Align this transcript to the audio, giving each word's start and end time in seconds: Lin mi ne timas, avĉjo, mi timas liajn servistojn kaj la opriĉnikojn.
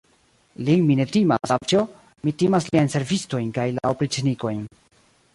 Lin 0.67 0.85
mi 0.85 0.93
ne 0.99 1.03
timas, 1.15 1.51
avĉjo, 1.55 1.83
mi 2.27 2.33
timas 2.43 2.69
liajn 2.75 2.89
servistojn 2.93 3.51
kaj 3.59 3.65
la 3.75 3.91
opriĉnikojn. 3.97 4.65